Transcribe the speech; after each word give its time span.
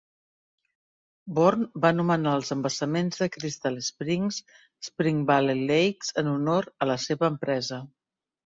Bourn 1.39 1.65
va 1.83 1.91
anomenar 1.93 2.33
els 2.37 2.49
embassaments 2.55 3.21
de 3.23 3.29
Crystal 3.35 3.77
Springs 3.89 4.41
"Spring 4.89 5.23
Valley 5.33 5.63
Lakes" 5.75 6.13
en 6.23 6.33
honor 6.33 6.73
a 6.87 6.93
la 6.95 6.97
seva 7.09 7.31
empresa. 7.35 7.81